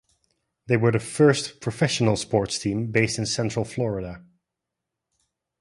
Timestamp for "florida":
3.63-4.23